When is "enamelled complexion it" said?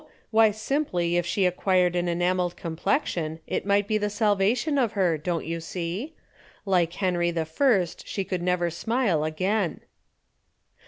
2.07-3.67